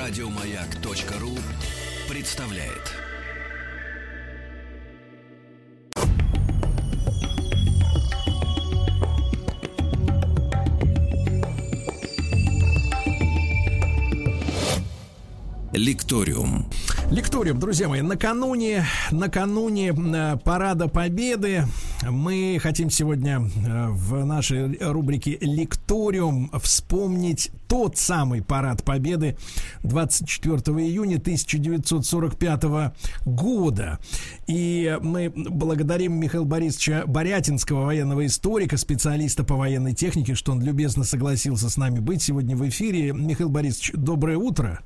[0.00, 1.36] Радиомаяк.ру
[2.08, 2.96] представляет.
[15.74, 16.64] Лекториум.
[17.10, 21.64] Лекториум, друзья мои, накануне, накануне э, Парада Победы
[22.08, 29.36] мы хотим сегодня э, в нашей рубрике Лекториум вспомнить тот самый Парад Победы
[29.82, 32.62] 24 июня 1945
[33.26, 33.98] года.
[34.46, 41.04] И мы благодарим Михаила Борисовича Борятинского, военного историка, специалиста по военной технике, что он любезно
[41.04, 43.12] согласился с нами быть сегодня в эфире.
[43.12, 44.80] Михаил Борисович, доброе утро.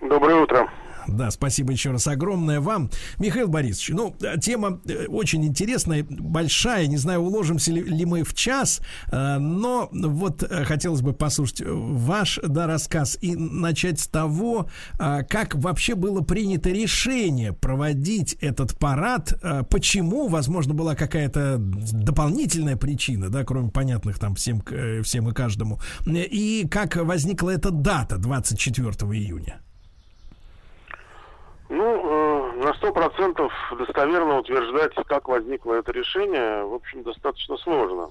[0.00, 0.70] Доброе утро.
[1.08, 2.90] Да, спасибо еще раз огромное вам.
[3.18, 8.80] Михаил Борисович, ну, тема э, очень интересная, большая, не знаю, уложимся ли, мы в час,
[9.10, 15.54] э, но вот э, хотелось бы послушать ваш, да, рассказ и начать с того, как
[15.54, 19.32] вообще было принято решение проводить этот парад,
[19.70, 24.62] почему, возможно, была какая-то дополнительная причина, да, кроме понятных там всем,
[25.02, 29.60] всем и каждому, и как возникла эта дата 24 июня.
[31.68, 38.10] Ну, э, на сто процентов достоверно утверждать, как возникло это решение, в общем, достаточно сложно.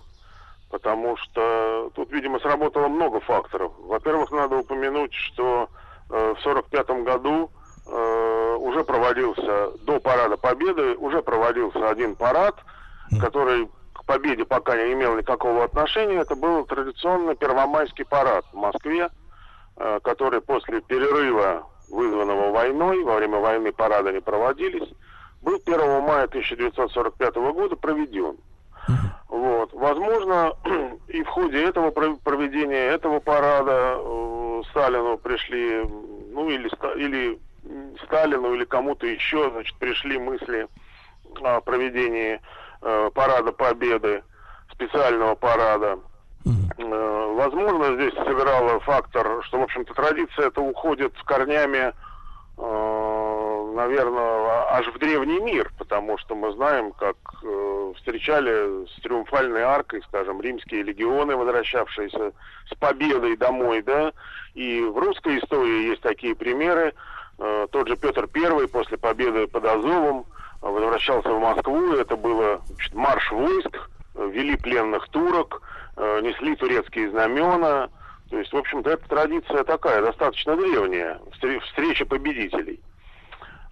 [0.69, 3.72] Потому что тут, видимо, сработало много факторов.
[3.80, 5.69] Во-первых, надо упомянуть, что
[6.09, 7.50] э, в сорок пятом году
[7.88, 12.55] э, уже проводился, до Парада Победы, уже проводился один парад,
[13.19, 16.17] который к победе пока не имел никакого отношения.
[16.17, 19.09] Это был традиционный первомайский парад в Москве,
[19.78, 24.90] э, который после перерыва вызванного войной, во время войны парады не проводились,
[25.42, 28.38] был 1 мая 1945 года проведен.
[29.28, 29.74] Вот.
[29.74, 30.54] Возможно,
[31.08, 35.84] и в ходе этого проведения этого парада э, Сталину пришли,
[36.32, 37.40] ну или, или
[38.06, 40.68] Сталину, или кому-то еще, значит, пришли мысли
[41.42, 42.40] о проведении
[42.81, 44.24] э, парада Победы,
[44.72, 46.00] специального парада.
[46.46, 51.94] Э, возможно, здесь сыграла фактор, что, в общем-то, традиция это уходит корнями,
[52.58, 59.62] э, наверное, аж в древний мир, потому что мы знаем, как э, встречали с триумфальной
[59.62, 62.31] аркой, скажем, римские легионы, возвращавшиеся
[62.70, 64.14] с победой домой, да,
[64.53, 66.94] и в русской истории есть такие примеры.
[67.70, 70.26] Тот же Петр I после победы под Азовом
[70.59, 75.62] возвращался в Москву, это было значит, марш войск, вели пленных турок,
[75.97, 77.90] Э, несли турецкие знамена.
[78.30, 82.80] То есть, в общем-то, эта традиция такая, достаточно древняя, встреча победителей.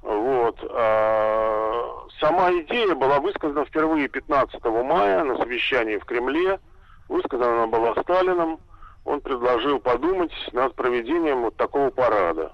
[0.01, 0.57] Вот.
[0.71, 6.59] А сама идея была высказана впервые 15 мая на совещании в Кремле.
[7.09, 8.59] Высказана она была Сталином.
[9.03, 12.53] Он предложил подумать над проведением вот такого парада.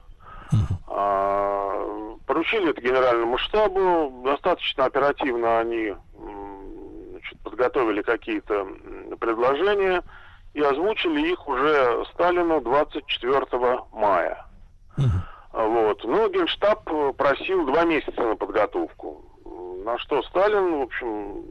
[0.88, 4.22] А, поручили это генеральному штабу.
[4.26, 5.94] Достаточно оперативно они
[7.44, 8.68] подготовили какие-то
[9.20, 10.04] предложения
[10.54, 13.46] и озвучили их уже Сталину 24
[13.94, 14.46] мая.
[15.54, 16.04] Вот.
[16.04, 16.84] Ну, Генштаб
[17.18, 19.26] просил два месяца на подготовку.
[19.86, 21.44] На что Сталин, в общем,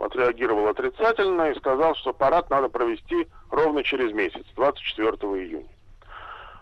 [0.00, 5.68] отреагировал отрицательно и сказал, что парад надо провести ровно через месяц, 24 июня.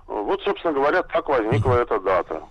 [0.07, 2.43] Вот, собственно говоря, так возникла эта дата.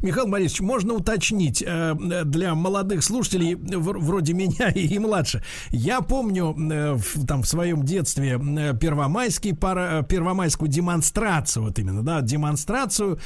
[0.00, 5.42] Михаил Борисович, можно уточнить э, для молодых слушателей, вроде меня и, младше.
[5.70, 6.96] Я помню э,
[7.26, 13.18] там в своем детстве э, первомайский пара, первомайскую демонстрацию, вот именно, да, демонстрацию.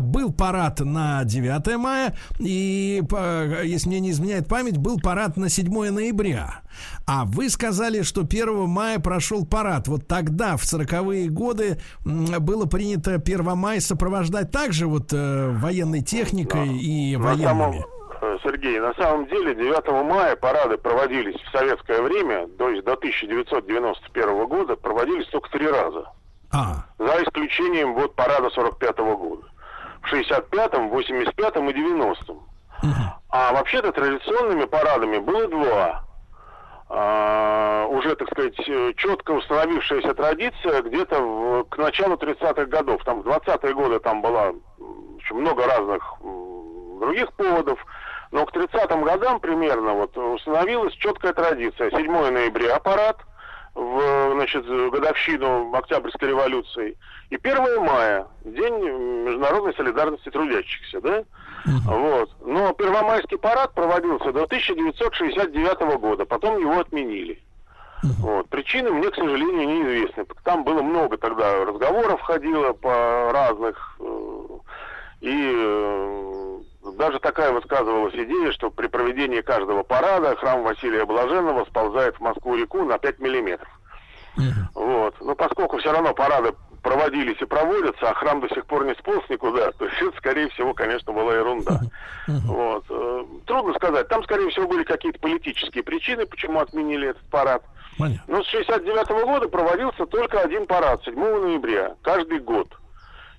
[0.00, 3.02] Был парад на 9 мая, и,
[3.64, 6.62] если мне не изменяет память, был парад на 7 ноября.
[7.06, 9.88] А вы сказали, что 1 мая прошел парад.
[9.88, 16.72] Вот тогда, в 40-е годы, было принято 1 мая сопровождать также вот военной техникой да.
[16.72, 17.44] и на военными?
[17.44, 17.74] Самом,
[18.20, 22.92] э, Сергей, на самом деле 9 мая парады проводились в советское время, то есть до
[22.92, 26.04] 1991 года, проводились только три раза.
[26.52, 26.84] А.
[26.98, 29.42] За исключением вот парада 45 -го года.
[30.02, 32.36] В 65-м, 85-м и 90-м.
[32.82, 32.94] Угу.
[33.30, 36.04] А вообще-то традиционными парадами было два.
[36.92, 38.56] А, уже, так сказать,
[38.96, 43.04] четко установившаяся традиция где-то к началу 30-х годов.
[43.04, 44.52] Там в 20-е годы там была
[45.18, 47.78] еще много разных других поводов.
[48.32, 51.90] Но к 30-м годам примерно вот установилась четкая традиция.
[51.90, 53.18] 7 ноября аппарат
[53.74, 54.00] в
[54.40, 56.96] значит, годовщину Октябрьской революции.
[57.28, 58.74] И 1 мая, День
[59.24, 61.18] международной солидарности трудящихся, да?
[61.18, 61.84] Uh-huh.
[61.86, 62.30] Вот.
[62.40, 67.42] Но Первомайский парад проводился до 1969 года, потом его отменили.
[68.20, 68.48] Вот.
[68.48, 70.24] Причины мне, к сожалению, неизвестны.
[70.42, 73.98] Там было много тогда разговоров ходило по разных.
[74.00, 74.46] Э,
[75.20, 76.58] и э,
[76.96, 82.84] даже такая высказывалась идея, что при проведении каждого парада храм Василия Блаженного сползает в Москву-реку
[82.84, 83.68] на 5 миллиметров.
[84.74, 85.14] Вот.
[85.20, 89.28] Но поскольку все равно парады проводились и проводятся, а храм до сих пор не сполз
[89.28, 91.80] никуда, то это, скорее всего, конечно, была ерунда.
[92.26, 92.84] Вот.
[92.88, 94.08] Э, трудно сказать.
[94.08, 97.62] Там, скорее всего, были какие-то политические причины, почему отменили этот парад.
[98.28, 102.68] Но с 69 -го года проводился только один парад, 7 ноября, каждый год.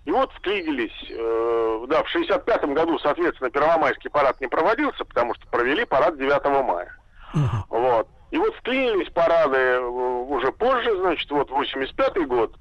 [0.06, 5.48] И вот вклинились, э, да, в 65 году, соответственно, Первомайский парад не проводился, потому что
[5.48, 6.98] провели парад 9 мая.
[7.34, 7.64] Uh-huh.
[7.70, 8.08] Вот.
[8.32, 12.56] И вот вклинились парады э, уже позже, значит, вот 85 год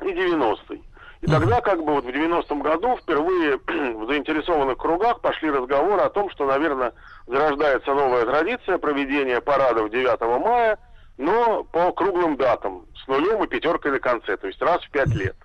[0.00, 0.82] и 90-й.
[1.20, 6.10] И тогда, как бы вот в 90-м году впервые в заинтересованных кругах пошли разговоры о
[6.10, 6.92] том, что, наверное,
[7.26, 10.78] зарождается новая традиция проведения парадов 9 мая,
[11.16, 15.14] но по круглым датам, с нулем и пятеркой на конце, то есть раз в пять
[15.14, 15.36] лет.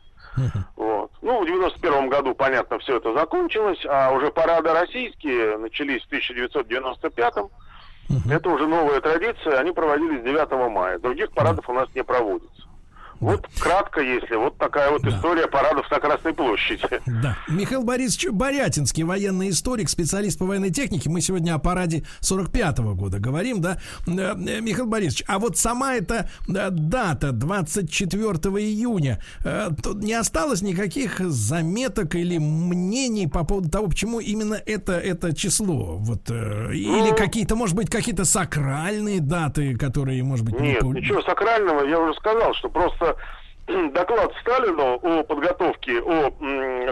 [0.77, 1.11] Вот.
[1.21, 7.33] Ну, в 91 году, понятно, все это закончилось, а уже парады российские начались в 1995
[8.29, 10.99] Это уже новая традиция, они проводились 9 мая.
[10.99, 12.68] Других парадов у нас не проводится.
[13.19, 15.09] Вот кратко, если вот такая вот да.
[15.09, 16.87] история парадов на Красной площади.
[17.05, 17.37] Да.
[17.49, 21.09] Михаил Борисович Борятинский, военный историк, специалист по военной технике.
[21.09, 23.79] Мы сегодня о параде 45-го года говорим, да.
[24.07, 29.19] Э, э, Михаил Борисович, а вот сама эта э, дата 24 июня,
[29.83, 35.97] тут не осталось никаких заметок или мнений по поводу того, почему именно это, это число?
[35.97, 41.01] Вот, или ну, какие-то, может быть, какие-то сакральные даты, которые, может быть, Нет, не...
[41.01, 43.08] ничего сакрального, я уже сказал, что просто
[43.93, 46.31] доклад Сталину о подготовке, о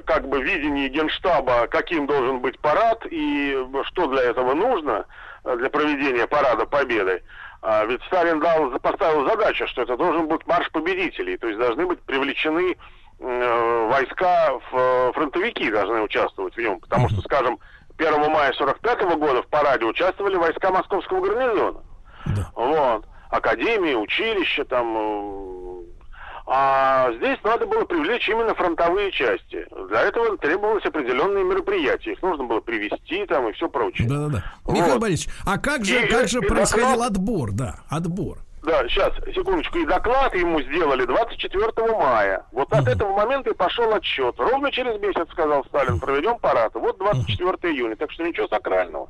[0.05, 5.05] как бы видении Генштаба, каким должен быть парад и что для этого нужно
[5.43, 7.23] э, для проведения парада Победы.
[7.61, 11.87] А ведь Сталин дал, поставил задачу, что это должен быть марш победителей, то есть должны
[11.87, 12.75] быть привлечены
[13.19, 17.57] э, войска, в, фронтовики должны участвовать в нем, потому что, скажем,
[17.97, 21.81] 1 мая 45 года в параде участвовали войска московского гарнизона.
[22.27, 22.51] Да.
[22.55, 23.05] Вот.
[23.29, 25.66] Академии, училища, там, э,
[26.49, 29.67] а здесь надо было привлечь именно фронтовые части.
[29.89, 32.13] Для этого требовалось определенные мероприятия.
[32.13, 34.07] Их нужно было привести там и все прочее.
[34.07, 34.43] Да-да-да.
[34.63, 34.77] Вот.
[34.77, 37.11] Михаил Борисович, а как же, и, как же происходил доклад...
[37.11, 37.51] отбор?
[37.51, 38.37] Да, отбор.
[38.67, 39.77] Да, сейчас, секундочку.
[39.77, 42.43] И доклад ему сделали 24 мая.
[42.51, 44.35] Вот от этого момента и пошел отсчет.
[44.37, 46.73] Ровно через месяц, сказал Сталин, проведем парад.
[46.75, 47.95] Вот 24 июня.
[47.95, 49.09] Так что ничего сакрального.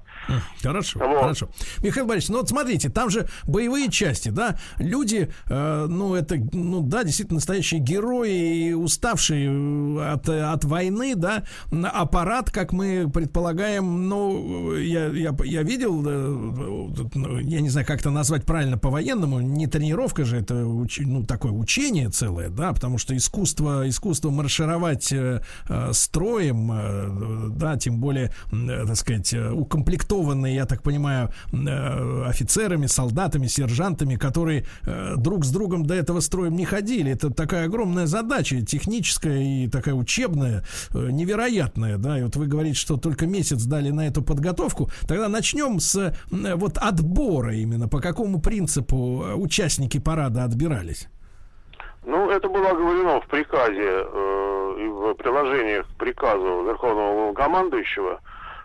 [0.61, 1.21] Хорошо, вот.
[1.21, 1.49] хорошо.
[1.81, 4.59] Михаил Борисович, ну вот смотрите, там же боевые части, да?
[4.77, 11.43] Люди, э, ну это, ну да, действительно настоящие герои, уставшие э, от, от войны, да?
[11.71, 18.01] Аппарат, как мы предполагаем, ну, я, я, я видел, э, ну, я не знаю, как
[18.01, 22.97] это назвать правильно по-военному, не тренировка же, это уч, ну, такое учение целое, да, потому
[22.97, 29.51] что искусство, искусство маршировать э, э, строем, э, да, тем более, э, так сказать, э,
[29.51, 36.19] укомплектованные, я так понимаю, э, офицерами, солдатами, сержантами, которые э, друг с другом до этого
[36.19, 37.11] строем не ходили.
[37.11, 42.77] Это такая огромная задача, техническая и такая учебная, э, невероятная, да, и вот вы говорите,
[42.77, 47.99] что только месяц дали на эту подготовку, тогда начнем с э, вот отбора именно, по
[47.99, 51.07] какому принципу участники парада отбирались?
[52.07, 58.21] Ну, это было оговорено в приказе э, и в приложениях к приказу Верховного командующего.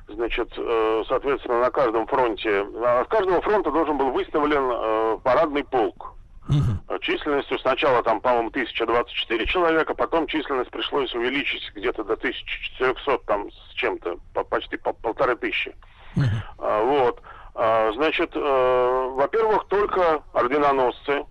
[0.06, 6.14] Значит, э, соответственно, на каждом фронте, с каждого фронта должен был выставлен э, парадный полк.
[6.48, 6.98] Угу.
[7.00, 13.74] Численностью сначала там, по-моему, 1024 человека, потом численность пришлось увеличить где-то до 1400 там с
[13.74, 15.74] чем-то, по, почти по полторы тысячи.
[16.16, 16.24] Угу.
[16.58, 17.20] Вот.
[17.54, 21.26] А, значит, э, во-первых, только орденоносцы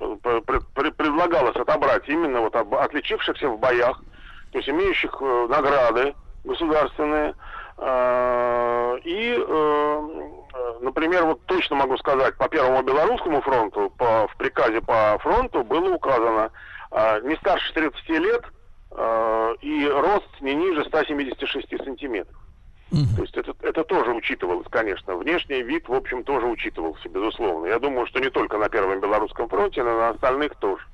[0.00, 0.40] э,
[0.96, 4.00] предлагалось отобрать именно вот отличившихся в боях,
[4.52, 6.14] то есть имеющих э, награды
[6.44, 7.34] государственные.
[7.76, 9.36] А, и,
[10.80, 15.94] например, вот точно могу сказать, по Первому Белорусскому фронту, по, в приказе по фронту было
[15.94, 16.50] указано
[16.90, 18.44] а, не старше 30 лет
[19.62, 22.36] и рост не ниже 176 сантиметров.
[22.92, 23.16] Угу.
[23.16, 25.16] То есть это, это тоже учитывалось, конечно.
[25.16, 27.66] Внешний вид, в общем, тоже учитывался, безусловно.
[27.66, 30.84] Я думаю, что не только на Первом Белорусском фронте, но и на остальных тоже.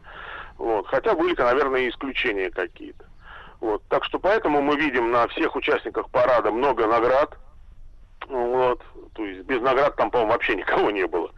[0.59, 0.87] Вот.
[0.87, 3.05] Хотя были, наверное, и исключения какие-то.
[3.61, 3.83] Вот.
[3.89, 7.37] Так что поэтому мы видим на всех участниках парада много наград.
[8.29, 8.83] Вот.
[9.15, 11.31] То есть без наград там, по-моему, вообще никого не было.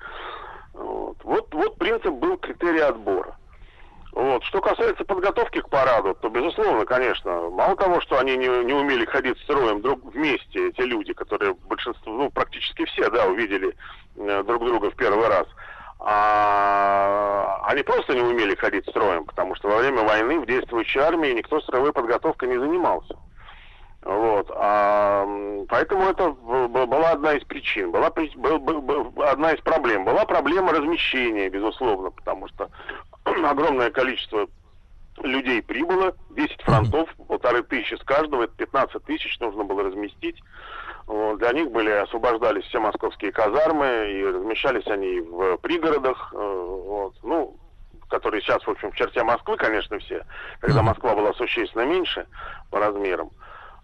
[0.73, 1.17] Вот.
[1.23, 3.38] Вот, вот принцип был критерий отбора.
[4.19, 4.43] Вот.
[4.43, 9.05] Что касается подготовки к параду, то, безусловно, конечно, мало того, что они не, не умели
[9.05, 13.77] ходить строем друг вместе, эти люди, которые большинство, ну, практически все, да, увидели
[14.17, 15.47] э, друг друга в первый раз,
[16.01, 21.29] а они просто не умели ходить строем, потому что во время войны в действующей армии
[21.29, 23.17] никто строевой подготовкой не занимался.
[24.03, 24.51] Вот.
[24.55, 25.27] А,
[25.69, 30.05] поэтому это была одна из причин, была был, был, был, одна из проблем.
[30.05, 32.71] Была проблема размещения, безусловно, потому что
[33.45, 34.49] огромное количество
[35.23, 40.41] людей прибыло, 10 фронтов, полторы тысячи с каждого, это 15 тысяч нужно было разместить.
[41.07, 47.15] Вот, для них были освобождались все московские казармы, и размещались они в пригородах, э, вот,
[47.23, 47.57] ну,
[48.09, 50.25] которые сейчас, в общем, в черте Москвы, конечно, все,
[50.61, 52.27] когда Москва была существенно меньше
[52.71, 53.31] по размерам.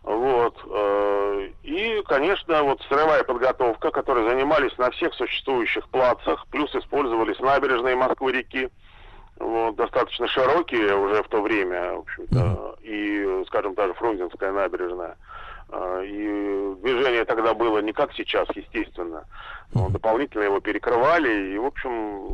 [0.02, 0.54] Вот.
[0.66, 7.96] Э, и, конечно, вот строевая подготовка, которой занимались на всех существующих плацах, плюс использовались набережные
[7.96, 8.68] Москвы-реки,
[9.38, 12.78] вот, достаточно широкие уже в то время, в общем-то, mm-hmm.
[12.82, 15.16] и, скажем, даже Фрунзенская набережная.
[15.70, 19.24] Э, и движение тогда было не как сейчас, естественно.
[19.74, 22.28] Но дополнительно его перекрывали и, в общем,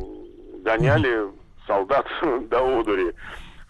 [0.63, 1.27] гоняли
[1.65, 2.05] солдат
[2.49, 3.13] до одури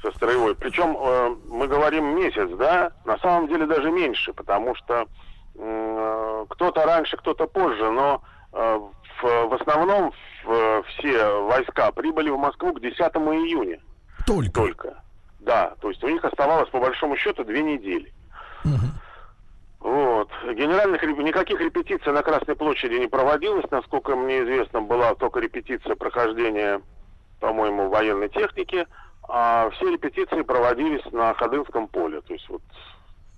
[0.01, 0.55] со строевой.
[0.55, 5.07] Причем э, мы говорим месяц, да, на самом деле даже меньше, потому что
[5.55, 8.21] э, кто-то раньше, кто-то позже, но
[8.51, 8.79] э,
[9.21, 10.11] в, в основном
[10.43, 13.79] все войска прибыли в Москву к 10 июня.
[14.25, 14.51] Только?
[14.51, 15.03] Только.
[15.39, 18.13] Да, то есть у них оставалось по большому счету две недели.
[18.63, 19.89] Угу.
[19.89, 20.29] Вот.
[20.53, 26.81] Генеральных никаких репетиций на Красной площади не проводилось, насколько мне известно, была только репетиция прохождения,
[27.39, 28.85] по-моему, военной техники
[29.33, 32.61] а все репетиции проводились на Ходынском поле, то есть вот,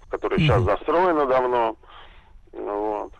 [0.09, 0.39] которое mm-hmm.
[0.39, 1.75] сейчас застроено давно.
[2.51, 3.13] Вот.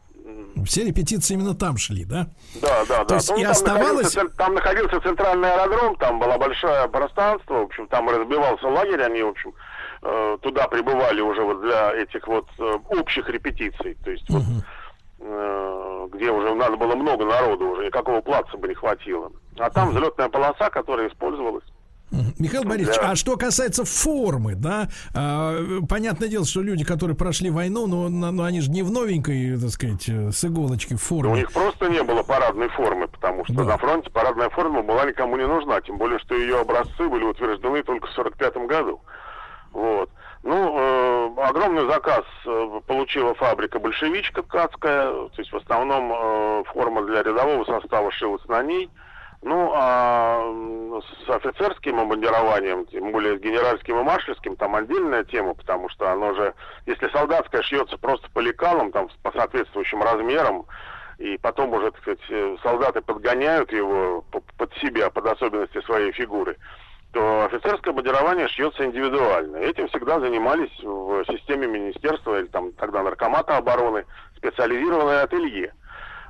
[0.66, 2.28] Все репетиции именно там шли, да?
[2.62, 3.16] Да, да, То да.
[3.16, 4.16] Есть ну, и там оставалось...
[4.16, 9.22] Находился, там находился центральный аэродром, там было большое пространство, в общем, там разбивался лагерь, они,
[9.22, 9.54] в общем,
[10.02, 14.40] э, туда прибывали уже вот для этих вот э, общих репетиций, то есть угу.
[14.40, 14.64] вот
[15.20, 19.32] э, где уже надо было много народу, уже никакого плаца бы не хватило.
[19.58, 21.66] А там взлетная полоса, которая использовалась.
[22.38, 23.12] Михаил Борисович, да.
[23.12, 28.32] а что касается формы, да, а, понятное дело, что люди, которые прошли войну, но, но,
[28.32, 31.32] но они же не в новенькой, так сказать, э, с иголочки форме.
[31.32, 33.64] у них просто не было парадной формы, потому что да.
[33.64, 37.84] на фронте парадная форма была никому не нужна, тем более, что ее образцы были утверждены
[37.84, 39.02] только в 45 году.
[39.72, 40.10] Вот.
[40.44, 47.04] Ну, э, огромный заказ э, получила фабрика «Большевичка» ткацкая, то есть в основном э, форма
[47.06, 48.90] для рядового состава шилась на ней–
[49.44, 55.90] ну, а с офицерским обмундированием, тем более с генеральским и маршальским, там отдельная тема, потому
[55.90, 56.54] что оно же,
[56.86, 60.66] если солдатское шьется просто по лекалам, там, по соответствующим размерам,
[61.18, 64.24] и потом уже, так сказать, солдаты подгоняют его
[64.58, 66.58] под себя, под особенности своей фигуры,
[67.12, 69.58] то офицерское бандирование шьется индивидуально.
[69.58, 74.06] Этим всегда занимались в системе министерства или там тогда наркомата обороны
[74.38, 75.74] специализированное ателье.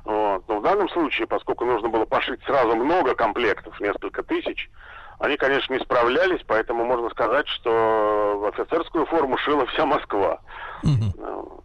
[0.04, 0.44] Вот.
[0.48, 4.70] Но в данном случае, поскольку нужно было пошить сразу много комплектов, несколько тысяч,
[5.18, 10.40] они, конечно, не справлялись, поэтому можно сказать, что офицерскую форму шила вся Москва.
[10.82, 11.24] Угу.
[11.24, 11.64] Вот.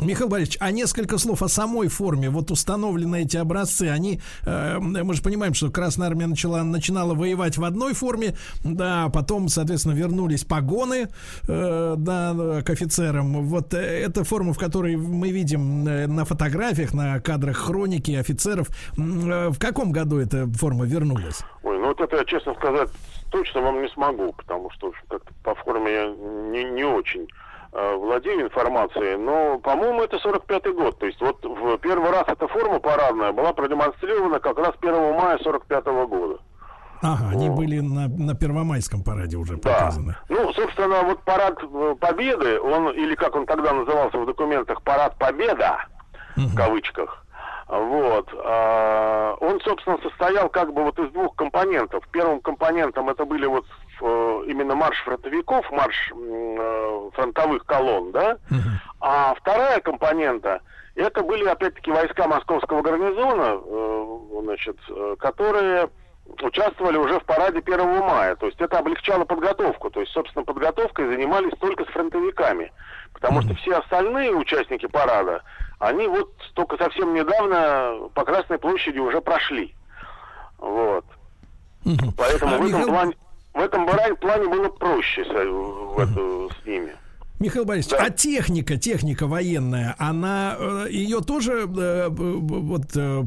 [0.00, 2.30] Михаил Борисович, а несколько слов о самой форме.
[2.30, 7.58] Вот установлены эти образцы, они, э, мы же понимаем, что Красная Армия начала, начинала воевать
[7.58, 11.08] в одной форме, да, потом, соответственно, вернулись погоны,
[11.46, 13.44] э, да, к офицерам.
[13.46, 18.68] Вот э, эта форма, в которой мы видим э, на фотографиях, на кадрах хроники офицеров,
[18.96, 21.40] э, в каком году эта форма вернулась?
[21.62, 22.88] Ой, ну вот это я, честно сказать,
[23.30, 27.28] точно вам не смогу, потому что, как-то по форме я не, не очень
[27.72, 30.98] владею информацией, но, по-моему, это 45-й год.
[30.98, 35.38] То есть вот в первый раз эта форма парадная была продемонстрирована как раз 1 мая
[35.38, 36.40] 45-го года.
[37.02, 37.34] Ага, вот.
[37.34, 39.72] они были на, на Первомайском параде уже да.
[39.72, 40.16] показаны.
[40.28, 45.16] Ну, собственно, вот парад э, Победы, он, или как он тогда назывался в документах, парад
[45.16, 45.86] Победа,
[46.36, 46.46] угу.
[46.46, 47.24] в кавычках,
[47.78, 48.28] вот.
[48.44, 52.04] А, он, собственно, состоял как бы вот из двух компонентов.
[52.10, 53.64] Первым компонентом это были вот
[54.00, 58.38] э, именно марш фронтовиков, марш э, фронтовых колонн, да.
[59.00, 60.60] А вторая компонента
[60.96, 64.76] это были опять-таки войска московского гарнизона, э, значит,
[65.20, 65.88] которые
[66.42, 68.34] участвовали уже в параде 1 мая.
[68.34, 69.90] То есть это облегчало подготовку.
[69.90, 72.72] То есть, собственно, подготовкой занимались только с фронтовиками.
[73.20, 75.42] Потому что все остальные участники парада,
[75.78, 79.74] они вот только совсем недавно по Красной площади уже прошли.
[80.58, 81.04] Вот.
[82.16, 83.16] Поэтому а в, этом плане,
[83.54, 83.86] в этом
[84.16, 86.94] плане было проще с, в эту, с ними.
[87.40, 88.04] Михаил Борисович, да.
[88.04, 93.22] а техника, техника военная, она э, ее тоже э, вот э,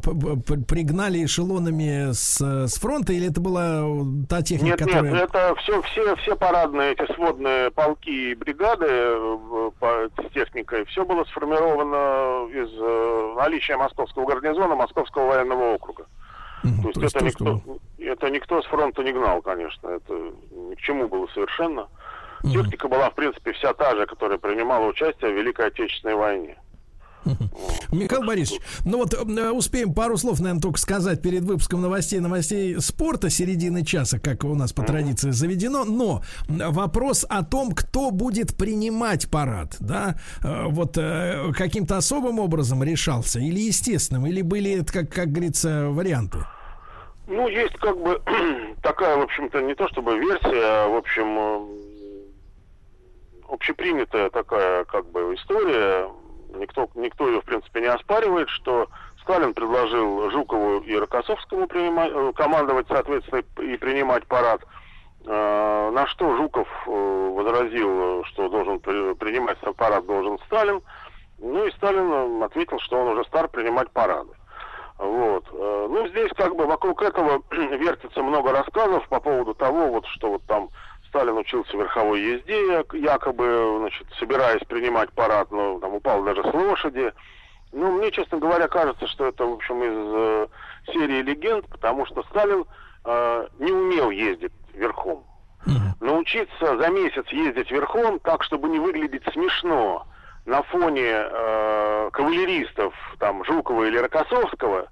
[0.68, 3.82] пригнали эшелонами с, с фронта, или это была
[4.30, 5.14] та техника, нет, которая...
[5.14, 11.24] Нет, это все, все, все парадные эти сводные полки и бригады с техникой, все было
[11.24, 16.06] сформировано из наличия московского гарнизона, Московского военного округа.
[16.62, 17.62] то, есть, то есть это, никто,
[17.98, 19.88] это никто с фронта не гнал, конечно.
[19.88, 20.14] Это
[20.52, 21.88] ни к чему было совершенно.
[22.52, 26.58] Техника была, в принципе, вся та же, которая принимала участие в Великой Отечественной войне.
[27.92, 32.80] Михаил Борисович, ну вот э, успеем пару слов, наверное, только сказать перед выпуском новостей, новостей
[32.82, 38.58] спорта середины часа, как у нас по традиции заведено, но вопрос о том, кто будет
[38.58, 45.10] принимать парад, да, э, вот э, каким-то особым образом решался или естественным, или были, как,
[45.10, 46.40] как говорится, варианты?
[47.28, 48.22] Ну, есть как бы
[48.84, 51.93] такая, в общем-то, не то чтобы версия, а, в общем,
[53.54, 56.10] общепринятая такая, как бы, история,
[56.56, 58.88] никто, никто ее, в принципе, не оспаривает, что
[59.22, 64.62] Сталин предложил Жукову и Рокоссовскому принимать, э, командовать, соответственно, и принимать парад.
[65.26, 70.82] Э, на что Жуков э, возразил, что должен принимать парад должен Сталин.
[71.40, 74.32] Ну и Сталин ответил, что он уже стар принимать парады.
[74.98, 75.44] Вот.
[75.52, 80.44] Ну, здесь как бы вокруг этого вертится много рассказов по поводу того, вот, что вот
[80.44, 80.70] там
[81.14, 87.14] Сталин учился верховой езде, якобы, значит, собираясь принимать парад, но там упал даже с лошади.
[87.72, 90.48] Ну, мне, честно говоря, кажется, что это, в общем, из э,
[90.92, 92.66] серии легенд, потому что Сталин
[93.06, 95.24] э, не умел ездить верхом.
[96.00, 100.08] Научиться за месяц ездить верхом так, чтобы не выглядеть смешно
[100.48, 104.88] на фоне э, кавалеристов, там, Жукова или Рокоссовского,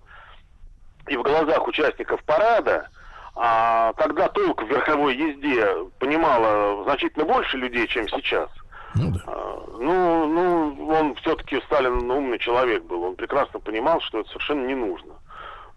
[1.08, 2.88] и в глазах участников парада–
[3.36, 5.68] а тогда толк в верховой езде
[6.00, 8.50] понимало значительно больше людей, чем сейчас.
[8.96, 9.20] Ну, да.
[9.28, 13.04] а, ну, ну, он все-таки Сталин умный человек был.
[13.04, 15.14] Он прекрасно понимал, что это совершенно не нужно.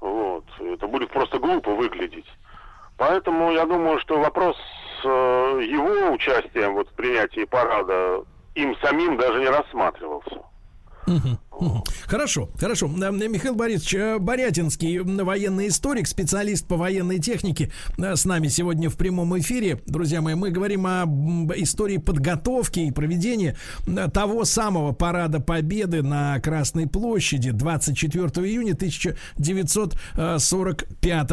[0.00, 0.44] Вот.
[0.60, 2.26] Это будет просто глупо выглядеть.
[2.96, 4.56] Поэтому я думаю, что вопрос
[5.00, 10.42] с э, его участием вот, в принятии парада им самим даже не рассматривался.
[12.06, 12.88] Хорошо, хорошо.
[12.88, 18.90] Э, Михаил Борисович э, Борятинский, военный историк, специалист по военной технике, э, с нами сегодня
[18.90, 19.80] в прямом эфире.
[19.86, 21.04] Друзья мои, мы говорим о
[21.56, 23.56] истории подготовки и проведения
[24.12, 31.30] того самого парада Победы на Красной площади 24 июня 1945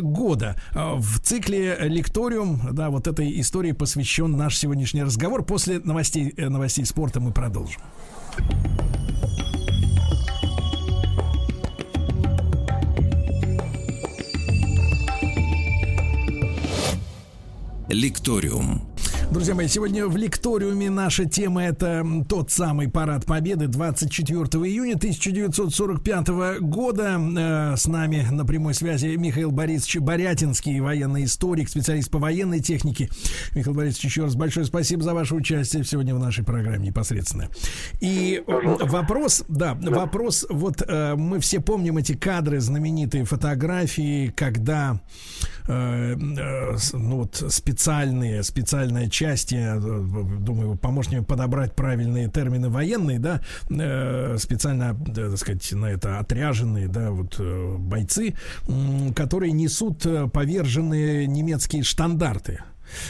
[0.00, 0.56] года.
[0.74, 5.44] В цикле «Лекториум», да, вот этой истории посвящен наш сегодняшний разговор.
[5.44, 7.82] После новостей, новостей спорта мы продолжим.
[17.88, 18.91] Лекториум.
[19.32, 26.60] Друзья мои, сегодня в лекториуме наша тема это тот самый парад Победы 24 июня 1945
[26.60, 27.18] года.
[27.18, 33.08] Э, с нами на прямой связи Михаил Борисович Борятинский, военный историк, специалист по военной технике.
[33.54, 37.48] Михаил Борисович, еще раз большое спасибо за ваше участие сегодня в нашей программе непосредственно.
[38.00, 45.00] И вопрос, да, вопрос, вот э, мы все помним эти кадры, знаменитые фотографии, когда
[45.66, 49.78] э, ну вот специальные, специальная часть части, э,
[50.40, 56.88] думаю, поможешь мне подобрать правильные термины военные, да, э, специально, так сказать, на это отряженные,
[56.88, 58.34] да, вот э, бойцы,
[59.14, 62.62] которые несут поверженные немецкие штандарты.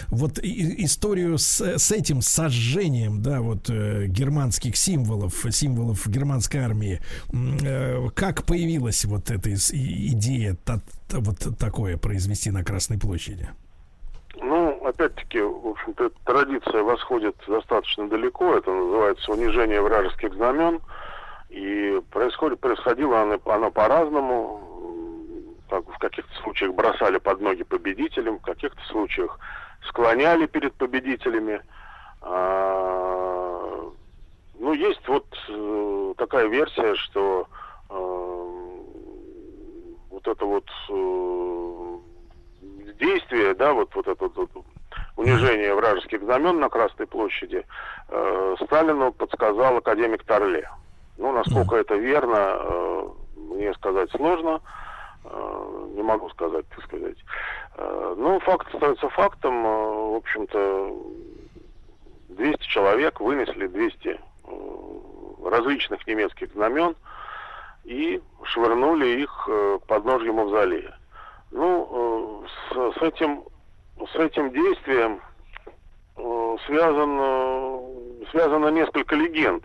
[0.08, 7.00] Вот и, историю с, с этим сожжением, да, вот э, германских символов, символов германской армии,
[7.32, 13.48] э, как появилась вот эта идея, та, та, вот такое произвести на Красной площади?
[14.40, 18.54] Ну, опять-таки, в общем-то, традиция восходит достаточно далеко.
[18.54, 20.80] Это называется унижение вражеских знамен.
[21.50, 24.60] И происходит, происходило оно, оно по-разному.
[25.70, 29.38] В каких-то случаях бросали под ноги победителям, в каких-то случаях
[29.88, 31.60] склоняли перед победителями.
[32.20, 33.90] А,
[34.58, 37.46] ну, есть вот э, такая версия, что
[37.90, 37.94] э,
[40.10, 41.98] вот это вот э,
[43.00, 44.50] действие, да, вот, вот это вот,
[45.16, 47.66] унижение вражеских знамен на Красной площади,
[48.64, 50.68] Сталину подсказал академик Торле.
[51.18, 54.60] Ну, насколько это верно, мне сказать сложно,
[55.94, 57.16] не могу сказать, так сказать.
[57.76, 60.96] Э, ну, факт остается фактом, э, в общем-то,
[62.30, 64.18] 200 человек вынесли 200 э,
[65.44, 66.96] различных немецких знамен
[67.84, 70.98] и швырнули их э, под ножью мавзолея.
[71.50, 73.44] Ну, э, с, с этим
[74.12, 75.20] с этим действием
[76.16, 77.80] э, связано,
[78.30, 79.64] связано несколько легенд.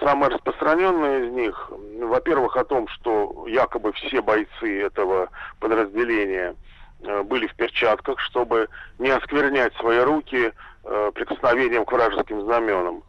[0.00, 6.54] Самая распространенная из них, во-первых, о том, что якобы все бойцы этого подразделения
[7.02, 10.52] э, были в перчатках, чтобы не осквернять свои руки
[11.12, 13.02] прикосновением к вражеским знаменам.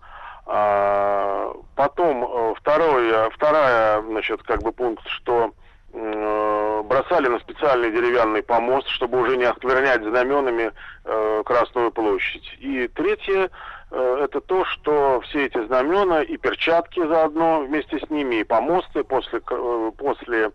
[0.52, 5.54] А потом второе, вторая, значит, как бы пункт, что
[5.94, 10.72] э, бросали на специальный деревянный помост, чтобы уже не осквернять знаменами
[11.06, 12.58] э, Красную площадь.
[12.60, 13.50] И третье, э,
[13.96, 19.42] это то, что все эти знамена и перчатки заодно вместе с ними, и помосты после,
[19.50, 20.52] э, после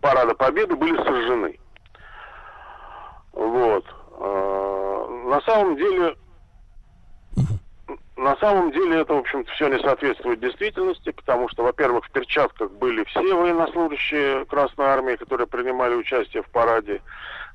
[0.00, 1.58] Парада Победы были сожжены.
[3.32, 3.84] Вот.
[4.18, 6.16] Э, на самом деле
[8.16, 12.70] на самом деле это, в общем-то, все не соответствует действительности, потому что, во-первых, в перчатках
[12.70, 17.02] были все военнослужащие Красной Армии, которые принимали участие в параде.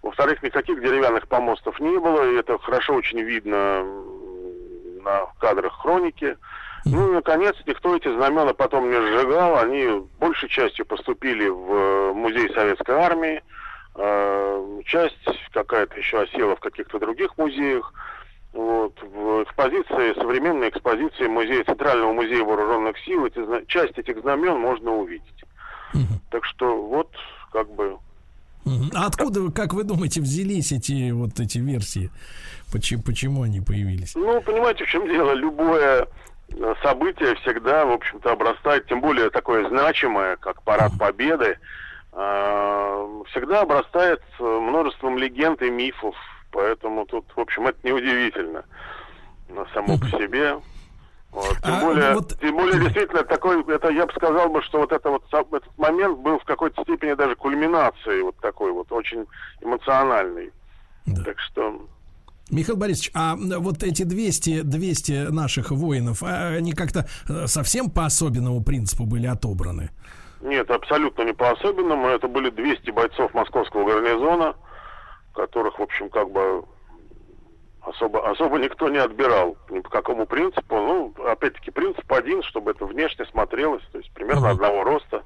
[0.04, 3.84] Во-вторых, никаких деревянных помостов не было, и это хорошо очень видно
[5.04, 6.38] на кадрах хроники.
[6.86, 9.58] Ну и, наконец, никто эти знамена потом не сжигал.
[9.60, 13.44] Они большей частью поступили в музей Советской Армии.
[13.96, 15.18] Э, часть
[15.52, 17.94] какая-то еще осела в каких-то других музеях.
[18.54, 24.92] Вот, в экспозиции, современной экспозиции музея, Центрального музея вооруженных сил, эти, часть этих знамен можно
[24.92, 25.44] увидеть.
[25.94, 26.20] Угу.
[26.32, 27.10] Так что вот,
[27.52, 27.98] как бы...
[28.96, 32.10] А откуда, как вы думаете, взялись эти вот эти версии?
[32.72, 34.16] Почему, почему они появились?
[34.16, 35.34] Ну, понимаете, в чем дело?
[35.34, 36.08] Любое
[36.50, 41.58] э, событие всегда, в общем-то, обрастает, тем более такое значимое, как Парад Победы,
[42.14, 46.16] э, всегда обрастает множеством легенд и мифов,
[46.52, 48.64] Поэтому тут, в общем, это неудивительно
[49.74, 50.60] само по себе.
[51.32, 51.58] Вот.
[51.64, 52.40] Тем, а, более, вот...
[52.40, 56.20] тем более, действительно, такой, это я бы сказал бы, что вот это вот этот момент
[56.20, 59.26] был в какой-то степени даже кульминацией вот такой вот очень
[59.62, 60.52] эмоциональный.
[61.06, 61.24] Да.
[61.24, 61.88] Так что
[62.52, 68.06] Михаил Борисович, а вот эти 200, 200 наших воинов, а они как-то э, совсем по
[68.06, 69.90] особенному принципу были отобраны?
[70.42, 72.08] Нет, абсолютно не по особенному.
[72.08, 74.56] Это были 200 бойцов московского гарнизона,
[75.34, 76.64] которых, в общем, как бы
[77.82, 79.58] особо, особо никто не отбирал.
[79.70, 80.76] Ни по какому принципу.
[80.76, 84.52] Ну, опять-таки, принцип один, чтобы это внешне смотрелось, то есть примерно uh-huh.
[84.52, 85.24] одного роста.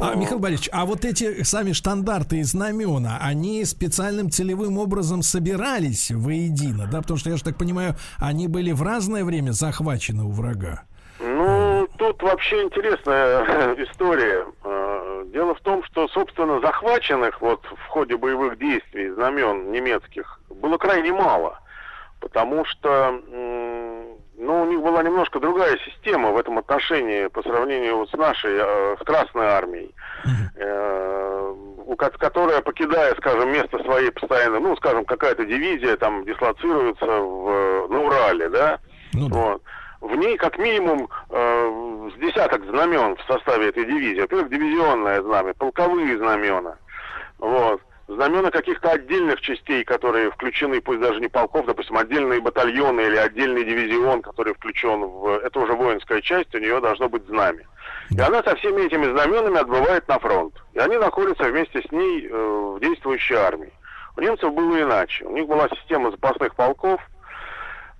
[0.00, 6.10] А, Михаил Борисович, а вот эти сами штандарты и знамена, они специальным целевым образом собирались
[6.10, 7.02] воедино, да?
[7.02, 10.84] Потому что, я же так понимаю, они были в разное время захвачены у врага.
[12.00, 14.46] Тут вообще интересная история.
[15.26, 21.12] Дело в том, что, собственно, захваченных вот в ходе боевых действий знамен немецких было крайне
[21.12, 21.60] мало,
[22.20, 28.08] потому что ну, у них была немножко другая система в этом отношении по сравнению вот
[28.08, 29.94] с нашей, э, с Красной армией,
[30.56, 31.54] э,
[32.18, 38.48] которая, покидая, скажем, место своей постоянно, ну, скажем, какая-то дивизия там дислоцируется в, на Урале,
[38.48, 38.78] да,
[39.12, 39.36] ну, да.
[39.36, 39.62] Вот
[40.00, 41.70] в ней как минимум э,
[42.14, 44.20] с десяток знамен в составе этой дивизии.
[44.20, 46.76] Во-первых, дивизионное знамя, полковые знамена.
[47.38, 47.80] Вот.
[48.08, 53.64] Знамена каких-то отдельных частей, которые включены, пусть даже не полков, допустим, отдельные батальоны или отдельный
[53.64, 55.28] дивизион, который включен в...
[55.44, 57.64] Это уже воинская часть, у нее должно быть знамя.
[58.10, 60.54] И она со всеми этими знаменами отбывает на фронт.
[60.74, 63.72] И они находятся вместе с ней э, в действующей армии.
[64.16, 65.24] У немцев было иначе.
[65.24, 67.00] У них была система запасных полков,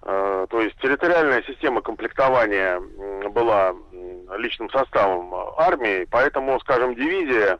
[0.02, 2.80] то есть территориальная система комплектования
[3.30, 3.74] была
[4.38, 7.58] личным составом армии, поэтому, скажем, дивизия,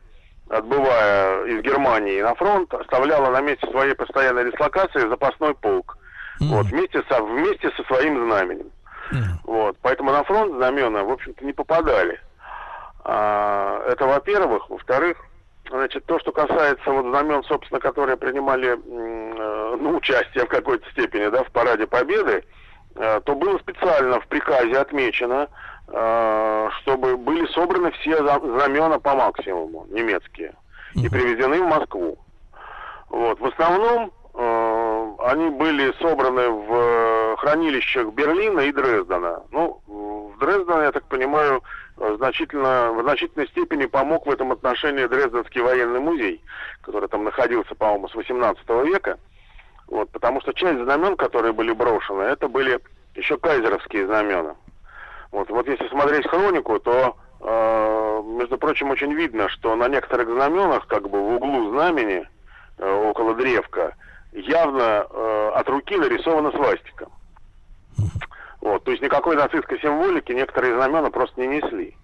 [0.49, 5.97] отбывая из Германии на фронт, оставляла на месте своей постоянной дислокации запасной полк.
[6.41, 6.47] Mm.
[6.47, 8.71] Вот, вместе, со, вместе со своим знаменем.
[9.11, 9.23] Mm.
[9.43, 12.19] Вот, поэтому на фронт знамена, в общем-то, не попадали.
[13.03, 14.69] А, это во-первых.
[14.69, 15.17] Во-вторых,
[15.71, 21.29] Значит, то, что касается вот знамен, собственно, которые принимали э, ну, участие в какой-то степени
[21.29, 22.43] да, в параде Победы,
[22.95, 25.47] э, то было специально в приказе отмечено,
[25.87, 30.53] э, чтобы были собраны все знамена по максимуму, немецкие,
[30.95, 32.17] и привезены в Москву.
[33.07, 33.39] Вот.
[33.39, 39.43] В основном э, они были собраны в хранилищах Берлина и Дрездена.
[39.51, 41.63] Ну, в Дрездене, я так понимаю,
[42.17, 46.41] значительно, в значительной степени помог в этом отношении Дрезденский военный музей,
[46.81, 49.17] который там находился, по-моему, с 18 века.
[49.87, 52.79] Вот, потому что часть знамен, которые были брошены, это были
[53.15, 54.55] еще кайзеровские знамена.
[55.31, 60.87] Вот, вот если смотреть хронику, то, э, между прочим, очень видно, что на некоторых знаменах,
[60.87, 62.27] как бы в углу знамени,
[62.77, 63.95] э, около древка,
[64.31, 67.07] явно э, от руки нарисована свастика.
[68.61, 71.95] Вот, то есть никакой нацистской символики некоторые знамена просто не несли.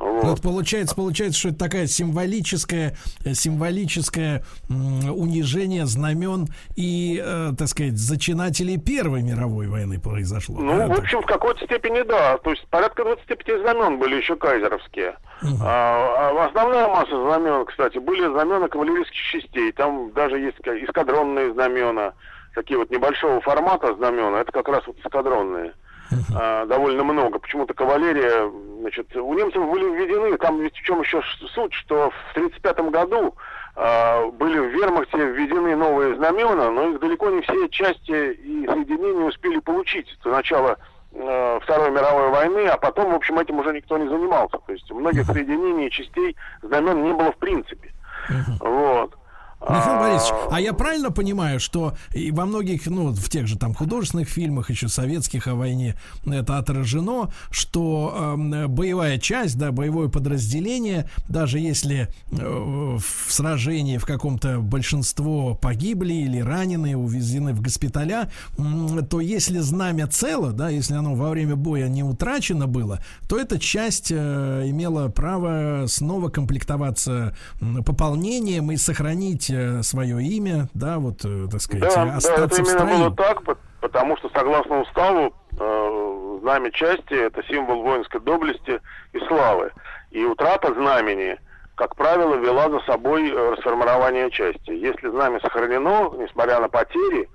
[0.00, 0.24] Вот.
[0.24, 7.98] вот получается, получается, что это такая символическая, э, символическое унижение знамен и, э, так сказать,
[7.98, 10.58] зачинателей Первой мировой войны произошло.
[10.58, 12.38] Ну, да, в общем, в какой-то степени да.
[12.38, 15.16] То есть порядка 25 знамен были еще кайзеровские.
[15.42, 15.58] Угу.
[15.62, 19.70] А, а основная масса знамен, кстати, были знамена кавалерийских частей.
[19.72, 22.14] Там даже есть эскадронные знамена
[22.54, 25.74] такие вот небольшого формата знамена, это как раз вот эскадронные.
[26.10, 26.66] uh-huh.
[26.66, 27.38] довольно много.
[27.38, 31.22] Почему-то кавалерия, значит, у немцев были введены, там ведь в чем еще
[31.54, 33.34] суть, что в 1935 году
[33.76, 39.24] э, были в вермахте введены новые знамена, но их далеко не все части и соединения
[39.24, 40.08] успели получить.
[40.20, 40.78] Это начало
[41.12, 44.58] э, Второй мировой войны, а потом, в общем, этим уже никто не занимался.
[44.66, 47.92] То есть многих соединений и частей знамен не было в принципе.
[48.28, 48.68] Uh-huh.
[48.68, 49.19] Вот.
[49.60, 53.58] Михаил а, Борисович, а я правильно понимаю, что и во многих, ну, в тех же
[53.58, 60.08] там художественных фильмах, еще советских о войне, это отражено, что э, боевая часть, да, боевое
[60.08, 68.30] подразделение, даже если э, в сражении в каком-то большинство погибли или ранены, увезены в госпиталя,
[68.56, 68.62] э,
[69.10, 73.58] то если знамя цело, да, если оно во время боя не утрачено было, то эта
[73.58, 77.36] часть э, имела право снова комплектоваться
[77.84, 82.82] пополнением и сохранить Э, свое имя, да, вот, э, так сказать, да, остаться да, это
[82.82, 83.42] именно было так,
[83.80, 88.80] потому что согласно уставу э, знамя части это символ воинской доблести
[89.12, 89.72] и славы.
[90.10, 91.38] И утрата знамени,
[91.76, 94.70] как правило, вела за собой расформирование части.
[94.70, 97.28] Если знамя сохранено, несмотря на потери,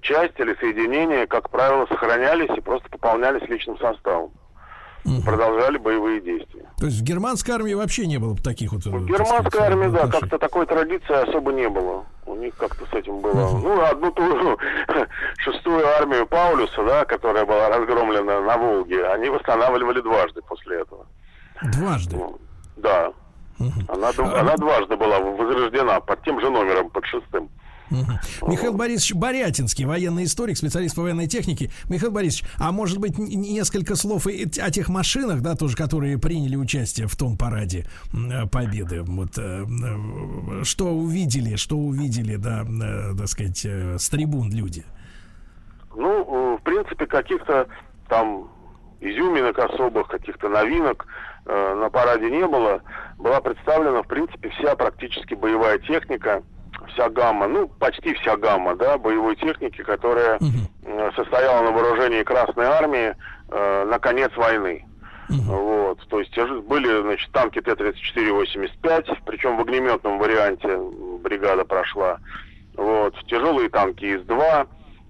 [0.00, 4.32] часть или соединения, как правило, сохранялись и просто пополнялись личным составом
[5.04, 5.22] угу.
[5.22, 6.70] продолжали боевые действия.
[6.78, 8.84] То есть в германской армии вообще не было таких вот...
[8.84, 12.04] В германской сказать, армии, да, как-то такой традиции особо не было.
[12.26, 13.46] У них как-то с этим было.
[13.46, 13.58] Угу.
[13.58, 14.56] Ну, одну ту ну,
[15.38, 21.06] шестую армию Паулюса, да, которая была разгромлена на Волге, они восстанавливали дважды после этого.
[21.62, 22.16] Дважды?
[22.16, 22.38] Ну,
[22.76, 23.12] да.
[23.58, 23.72] Угу.
[23.88, 24.40] Она, а...
[24.40, 27.48] она дважды была возрождена под тем же номером, под шестым.
[27.90, 31.70] Михаил Борисович Борятинский, военный историк, специалист по военной технике.
[31.88, 37.06] Михаил Борисович, а может быть несколько слов о тех машинах, да, тоже, которые приняли участие
[37.06, 37.86] в том параде
[38.52, 39.02] Победы.
[39.02, 44.84] Вот э, э, что увидели, что увидели, да, э, так сказать, с трибун люди?
[45.94, 47.66] Ну, в принципе, каких-то
[48.08, 48.48] там
[49.00, 51.06] изюминок особых, каких-то новинок
[51.46, 52.82] э, на параде не было.
[53.18, 56.42] Была представлена, в принципе, вся практически боевая техника–
[56.88, 61.12] вся гамма, ну, почти вся гамма, да, боевой техники, которая угу.
[61.16, 63.14] состояла на вооружении Красной Армии
[63.50, 64.84] э, на конец войны.
[65.28, 65.56] Угу.
[65.56, 70.78] Вот, то есть были, значит, танки Т-34-85, причем в огнеметном варианте
[71.22, 72.18] бригада прошла.
[72.74, 74.68] Вот, тяжелые танки ИС-2,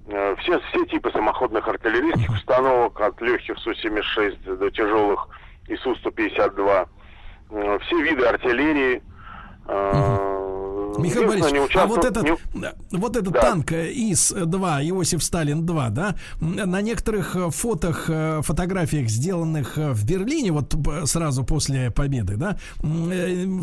[0.09, 5.29] э, все, все типы самоходных артиллерийских установок, от легких Су-76 до тяжелых
[5.69, 6.89] ИСУ-152,
[7.51, 9.03] э, все виды артиллерии,
[9.69, 10.58] э,
[10.99, 12.37] Михаил Борисович, а вот этот, не...
[12.91, 13.41] вот этот да.
[13.41, 20.53] танк ИС-2, Иосиф Сталин-2, да, на некоторых э, фотох, э, фотографиях, сделанных э, в Берлине,
[20.53, 22.57] вот сразу после победы, да,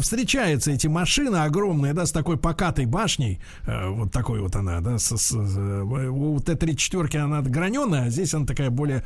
[0.01, 5.15] встречаются эти машины огромные, да, с такой покатой башней, вот такой вот она, да, с,
[5.15, 9.03] с, у Т-34 она граненая, а здесь она такая более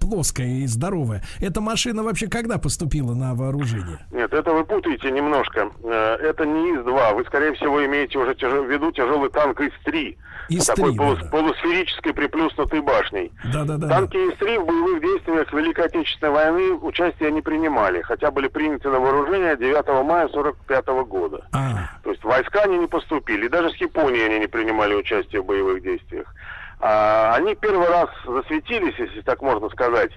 [0.00, 1.22] плоская и здоровая.
[1.40, 3.98] Эта машина вообще когда поступила на вооружение?
[4.10, 5.70] Нет, это вы путаете немножко.
[5.82, 8.52] Это не ИС-2, вы, скорее всего, имеете уже тяж...
[8.52, 10.16] в виду тяжелый танк ИС-3.
[10.48, 11.18] ИС-3, такой полус...
[11.20, 11.28] да.
[11.28, 13.32] полусферической приплюснутой башней.
[13.52, 13.88] Да, да, да.
[13.88, 18.98] Танки ИС-3 в боевых действиях Великой Отечественной войны участия не принимали, хотя были приняты на
[18.98, 21.46] вооружение 9 мая 1945 года.
[21.52, 21.90] А.
[22.02, 25.82] То есть войска они не поступили, даже с Японией они не принимали участие в боевых
[25.82, 26.34] действиях.
[26.80, 30.10] А, они первый раз засветились, если так можно сказать,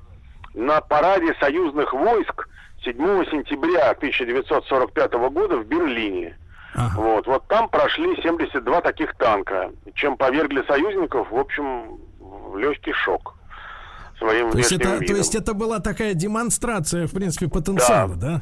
[0.56, 2.48] на параде союзных войск
[2.84, 2.98] 7
[3.32, 6.38] сентября 1945 года в Берлине.
[6.76, 7.00] Ага.
[7.00, 13.36] Вот, вот там прошли 72 таких танка, чем повергли союзников, в общем, в легкий шок
[14.18, 15.06] своим то есть, это, видом.
[15.08, 18.42] то есть это была такая демонстрация, в принципе, потенциала, да?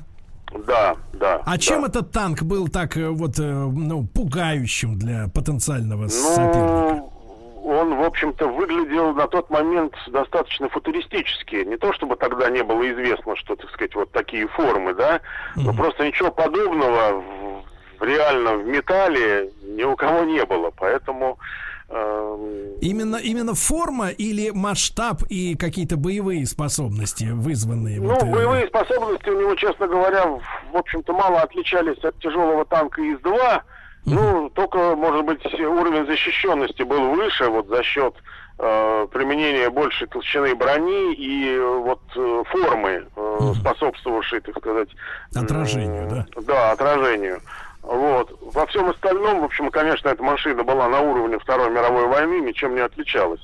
[0.51, 1.19] Да, да.
[1.19, 1.57] да а да.
[1.57, 7.03] чем этот танк был так э, вот э, ну, пугающим для потенциального ну, соперника?
[7.65, 11.63] Он, в общем-то, выглядел на тот момент достаточно футуристически.
[11.65, 15.21] Не то, чтобы тогда не было известно, что, так сказать, вот такие формы, да,
[15.55, 17.23] но mm просто ничего подобного
[18.03, 21.37] реально в металле ни у кого не было, поэтому...
[21.89, 27.99] Э, именно, именно форма или масштаб и какие-то боевые способности вызванные?
[27.99, 30.25] Ну, вот, э, боевые способности у него, честно говоря,
[30.71, 33.61] в общем-то, мало отличались от тяжелого танка ИС-2.
[34.05, 38.13] Ну, только, может быть, уровень защищенности был выше, вот за счет
[38.59, 44.89] э, применения большей толщины брони и вот э, формы, э, способствовавшей, так сказать...
[45.33, 46.25] Отражению, э, да?
[46.41, 47.41] Да, отражению.
[47.83, 48.37] Вот.
[48.41, 52.75] Во всем остальном, в общем, конечно, эта машина была на уровне Второй мировой войны, ничем
[52.75, 53.41] не отличалась.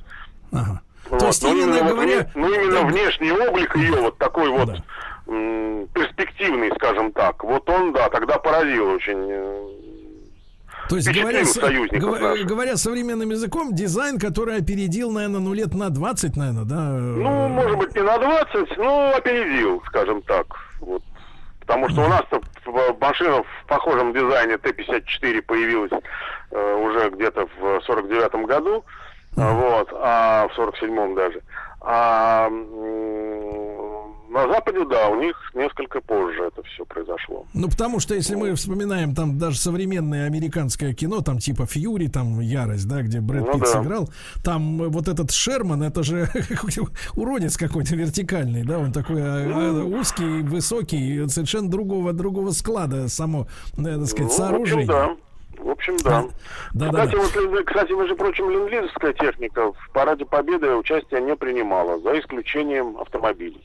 [0.51, 0.81] Ага.
[1.09, 1.19] Вот.
[1.19, 2.17] То есть, но именно, именно, говоря...
[2.17, 2.85] вот, ну, именно да.
[2.85, 4.83] внешний облик ее, вот такой вот да.
[5.27, 9.27] м, перспективный, скажем так, вот он, да, тогда поразил очень.
[9.29, 9.67] Э,
[10.87, 11.43] То есть, говоря,
[11.91, 16.79] говоря, говоря современным языком, дизайн, который опередил, наверное, ну лет на 20, наверное, да?
[16.79, 20.45] Ну, может быть, не на 20, но опередил, скажем так.
[20.79, 21.03] Вот.
[21.69, 22.41] Потому что у нас-то
[22.99, 25.91] машина в похожем дизайне Т-54 появилась
[26.49, 28.83] э, уже где-то в 49 году,
[29.35, 29.53] mm.
[29.53, 31.43] вот, а в 47-м даже.
[31.81, 32.49] А
[34.29, 37.45] на Западе, да, у них несколько позже это все произошло.
[37.53, 42.39] Ну, потому что, если мы вспоминаем там даже современное американское кино, там типа Фьюри, там
[42.39, 43.67] Ярость, да, где Брэд ну, Питт да.
[43.67, 44.09] сыграл,
[44.43, 46.29] там вот этот Шерман, это же
[47.15, 53.47] уродец какой-то вертикальный, да, он такой а, ну, узкий, высокий, совершенно другого, другого склада само,
[53.77, 54.85] э, так сказать, ну, сооружение.
[54.85, 55.63] В общем, да.
[55.63, 56.25] В общем, да.
[56.73, 57.47] да кстати, да, да.
[57.47, 63.61] вот, кстати, между прочим, ленд техника в параде Победы участие не принимала, за исключением автомобилей.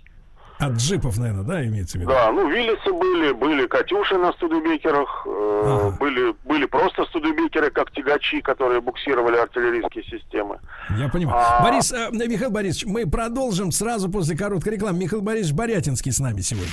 [0.58, 2.10] От джипов, наверное, да, имеется в виду?
[2.12, 5.96] Да, ну, Виллисы были, были Катюши на студебекерах, э, ага.
[5.98, 10.58] были, были просто студебекеры, как тягачи, которые буксировали артиллерийские системы.
[10.96, 11.38] Я понимаю.
[11.40, 11.62] А...
[11.62, 14.98] Борис, э, Михаил Борисович, мы продолжим сразу после короткой рекламы.
[14.98, 16.70] Михаил Борисович Борятинский с нами сегодня.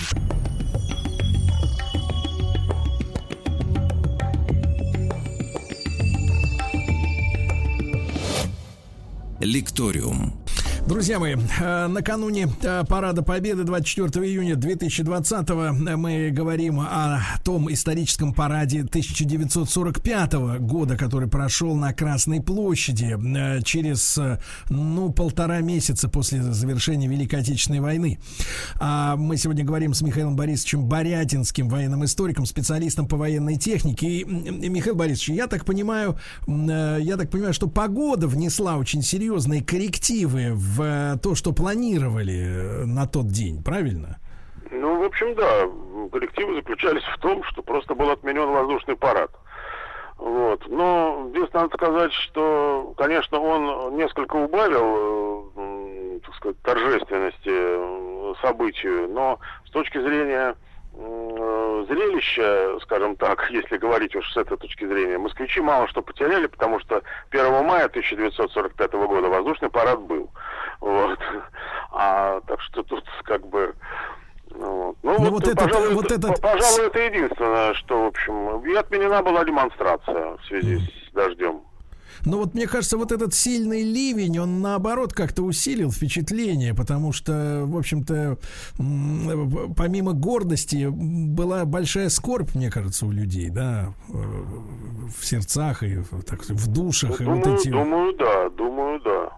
[9.39, 10.40] Лекториум.
[10.91, 15.49] Друзья мои, э, накануне э, Парада Победы 24 июня 2020
[15.95, 24.19] мы говорим о том историческом параде 1945 года, который прошел на Красной площади э, через,
[24.67, 28.19] ну, полтора месяца после завершения Великой Отечественной войны.
[28.77, 34.08] А мы сегодня говорим с Михаилом Борисовичем Борятинским, военным историком, специалистом по военной технике.
[34.08, 40.51] И, Михаил Борисович, я так понимаю, я так понимаю, что погода внесла очень серьезные коррективы
[40.54, 44.20] в в то, что планировали э, на тот день, правильно?
[44.72, 45.67] Ну, в общем, да.
[46.12, 49.32] Коллективы заключались в том, что просто был отменен воздушный парад.
[50.17, 50.67] Вот.
[50.67, 59.10] Но здесь надо сказать, что, конечно, он несколько убавил, э, так сказать, торжественности э, событию,
[59.10, 60.56] но с точки зрения
[61.88, 66.80] зрелище, скажем так, если говорить уж с этой точки зрения, москвичи мало что потеряли, потому
[66.80, 70.30] что 1 мая 1945 года воздушный парад был.
[70.82, 71.20] Вот.
[71.91, 73.74] А, так что тут как бы...
[74.54, 74.98] Ну, вот.
[75.04, 76.41] Ну, вот, вот, этот, пожалуй, вот этот...
[76.41, 81.62] пожалуй, это единственное, что, в общем, и отменена была демонстрация в связи с дождем.
[82.26, 87.63] Но вот мне кажется, вот этот сильный ливень, он наоборот как-то усилил впечатление, потому что,
[87.65, 88.38] в общем-то,
[89.76, 96.44] помимо гордости была большая скорбь, мне кажется, у людей, да, э, в сердцах и так,
[96.44, 97.20] в душах.
[97.20, 97.70] Ну, и думаю, вот эти...
[97.70, 99.31] думаю, да, думаю, да.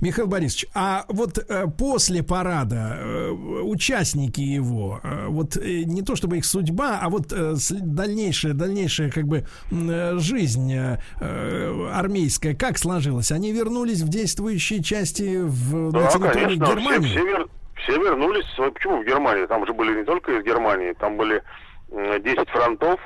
[0.00, 6.38] Михаил Борисович, а вот э, после парада э, участники его, э, вот не то чтобы
[6.38, 7.32] их судьба, а вот
[7.70, 10.74] дальнейшая, дальнейшая как бы жизнь
[11.20, 13.32] армейская, как сложилась?
[13.32, 17.06] Они вернулись в действующие части в, да, на территории конечно, Германии?
[17.08, 18.46] Все, все, вер, все вернулись.
[18.56, 19.46] Почему в Германии?
[19.46, 21.42] Там же были не только из Германии, там были
[21.90, 23.00] 10 фронтов,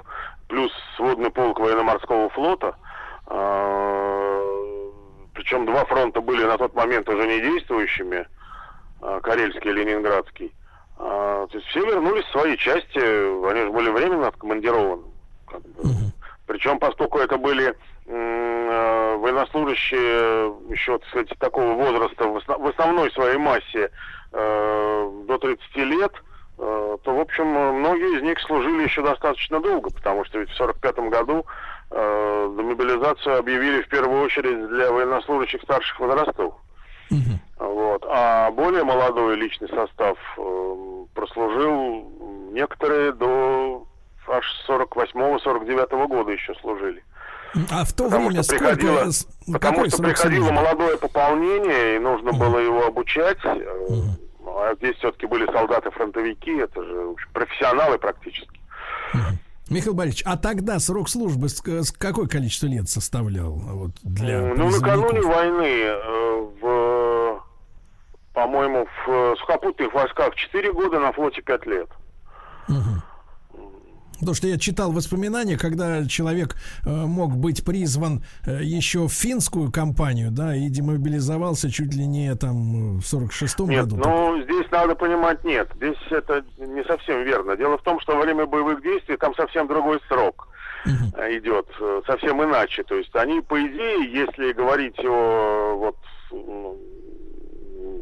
[0.49, 2.75] плюс сводный полк военно-морского флота.
[5.51, 8.27] А, причем два фронта были на тот момент уже не действующими,
[9.01, 10.55] а, Карельский и Ленинградский.
[10.99, 15.03] А, то есть все вернулись в свои части, они же были временно откомандированы.
[15.47, 15.83] Как бы.
[15.83, 16.13] Угу.
[16.47, 17.75] Причем, поскольку это были
[18.07, 23.91] э, военнослужащие еще, так сказать, такого возраста, в основной своей массе
[24.33, 26.13] э, до 30 лет,
[26.59, 30.57] э, то, в общем, многие из них служили еще достаточно долго, потому что ведь в
[30.57, 31.47] 45 году
[31.91, 36.55] мобилизацию объявили в первую очередь для военнослужащих старших возрастов.
[37.11, 37.67] Угу.
[37.67, 38.05] Вот.
[38.09, 43.87] А более молодой личный состав э, прослужил некоторые до
[44.29, 47.03] аж 48-49 года еще служили.
[47.71, 48.77] А в то потому время что сколько?
[48.77, 49.11] Приходило,
[49.53, 50.57] потому что приходило служили?
[50.57, 52.39] молодое пополнение, и нужно угу.
[52.39, 53.45] было его обучать.
[53.45, 54.05] Угу.
[54.47, 58.61] А здесь все-таки были солдаты-фронтовики, это же общем, профессионалы практически.
[59.15, 59.23] Угу.
[59.71, 64.69] Михаил Борисович, а тогда срок службы с, с какое количество лет составлял вот, для Ну,
[64.69, 67.43] накануне войны э, в,
[68.35, 71.89] по-моему, в сухопутных войсках 4 года, на флоте 5 лет.
[72.69, 73.00] Угу.
[74.21, 76.57] Потому что я читал воспоминания, когда человек
[76.87, 82.35] э, мог быть призван э, еще в финскую компанию, да, и демобилизовался чуть ли не
[82.37, 83.97] там в 46-м нет, году.
[83.97, 84.45] Ну, так...
[84.45, 87.57] здесь надо понимать, нет, здесь это не совсем верно.
[87.57, 90.49] Дело в том, что во время боевых действий там совсем другой срок
[90.85, 92.83] идет, э, совсем иначе.
[92.85, 95.97] То есть они, по идее, если говорить о вот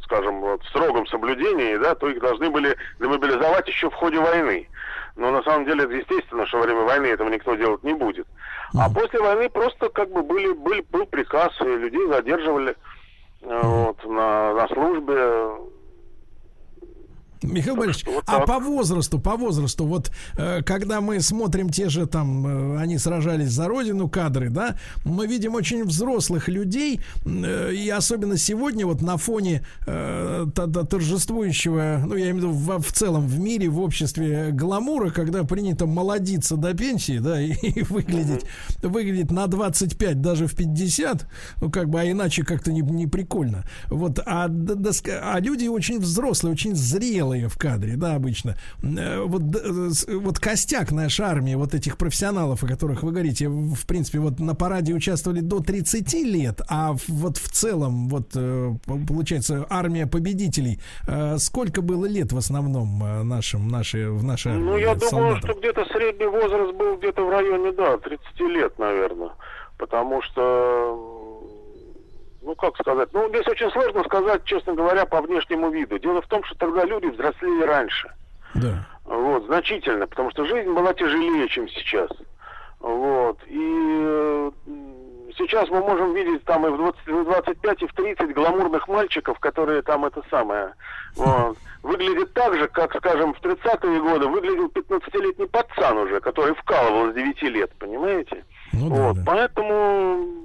[0.02, 4.68] скажем, вот, в строгом соблюдении, да, то их должны были демобилизовать еще в ходе войны.
[5.16, 8.26] Но на самом деле это естественно, что во время войны этого никто делать не будет.
[8.78, 12.76] А после войны просто как бы были, были, был приказ, и людей задерживали
[13.42, 15.50] э, вот, на, на службе
[17.42, 22.06] Михаил Борисович, вот а по возрасту, по возрасту, вот э, когда мы смотрим те же
[22.06, 27.88] там, э, они сражались за родину кадры, да, мы видим очень взрослых людей, э, и
[27.88, 33.26] особенно сегодня вот на фоне э, торжествующего, ну я имею в виду в, в целом
[33.26, 38.44] в мире, в обществе гламура, когда принято молодиться до пенсии, да, и, и выглядеть,
[38.82, 41.26] выглядеть на 25, даже в 50,
[41.60, 43.64] ну как бы, а иначе как-то не, не прикольно.
[43.88, 44.90] Вот, а, да,
[45.22, 48.56] а люди очень взрослые, очень зрелые, белые в кадре, да, обычно.
[48.82, 53.86] Э, вот, э, вот костяк нашей армии, вот этих профессионалов, о которых вы говорите, в
[53.86, 58.74] принципе, вот на параде участвовали до 30 лет, а вот в целом, вот э,
[59.06, 60.80] получается, армия победителей,
[61.38, 64.64] сколько было лет в основном нашим, нашей, в нашей армии?
[64.64, 69.30] Ну, я думаю, что где-то средний возраст был где-то в районе, да, 30 лет, наверное.
[69.76, 71.57] Потому что
[72.48, 75.98] ну как сказать, ну здесь очень сложно сказать, честно говоря, по внешнему виду.
[75.98, 78.10] Дело в том, что тогда люди взрослели раньше.
[78.54, 78.86] Да.
[79.04, 82.08] Вот, значительно, потому что жизнь была тяжелее, чем сейчас.
[82.80, 83.38] Вот.
[83.48, 84.50] И
[85.36, 89.38] сейчас мы можем видеть там и в, 20, в 25, и в 30 гламурных мальчиков,
[89.40, 90.72] которые там это самое
[91.16, 97.10] вот, выглядят так же, как, скажем, в 30-е годы выглядел 15-летний пацан уже, который вкалывал
[97.10, 98.42] с 9 лет, понимаете?
[98.72, 99.16] Ну, вот.
[99.16, 99.22] да.
[99.26, 100.38] Поэтому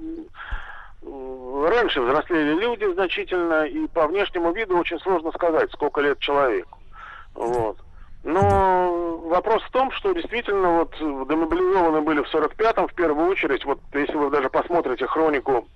[1.04, 6.78] раньше взрослели люди значительно, и по внешнему виду очень сложно сказать, сколько лет человеку.
[7.34, 7.76] Вот.
[8.22, 13.64] Но вопрос в том, что действительно вот демобилизованы были в 45-м в первую очередь.
[13.64, 15.68] Вот если вы даже посмотрите хронику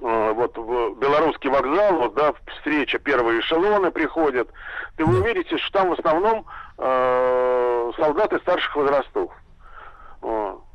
[0.00, 4.48] э, вот в белорусский вокзал, вот, да, встреча, первые эшелоны приходят,
[4.96, 6.44] ты вы увидите, что там в основном
[6.78, 9.30] э, солдаты старших возрастов.
[10.22, 10.65] Вот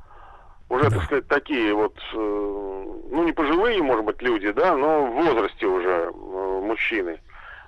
[0.72, 5.12] уже, так сказать, такие вот, э, ну, не пожилые, может быть, люди, да, но в
[5.16, 7.20] возрасте уже э, мужчины.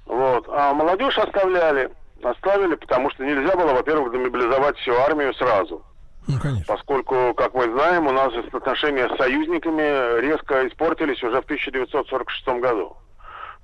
[0.05, 0.45] Вот.
[0.47, 1.91] А молодежь оставляли,
[2.23, 5.83] оставили, потому что нельзя было, во-первых, демобилизовать всю армию сразу.
[6.27, 6.63] Ну, конечно.
[6.65, 12.95] Поскольку, как мы знаем, у нас отношения с союзниками резко испортились уже в 1946 году.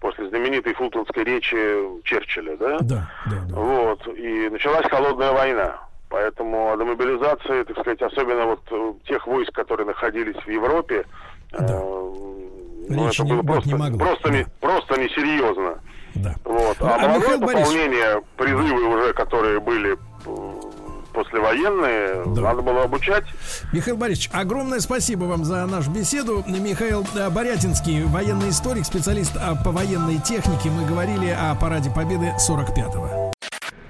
[0.02, 1.56] После знаменитой фултонской речи
[2.04, 2.78] Черчилля, да?
[2.82, 3.56] Да, да, да.
[3.56, 4.06] Вот.
[4.18, 5.89] И началась холодная война.
[6.10, 11.06] Поэтому о демобилизации, так сказать, особенно вот э, тех войск, которые находились в Европе,
[11.52, 11.68] да.
[11.70, 12.10] э,
[12.90, 14.00] ну, это было просто, не могло.
[14.00, 14.38] просто, да.
[14.38, 15.80] не, просто несерьезно.
[16.16, 16.36] Да.
[16.44, 16.78] Вот.
[16.82, 18.38] А, а молодое пополнение, Борисович...
[18.38, 20.62] призывы уже, которые были э,
[21.14, 22.42] послевоенные, да.
[22.42, 23.26] надо было обучать.
[23.72, 26.44] Михаил Борисович, огромное спасибо вам за нашу беседу.
[26.48, 29.34] Михаил э, Борятинский, военный историк, специалист
[29.64, 30.72] по военной технике.
[30.72, 33.32] Мы говорили о параде Победы 45-го.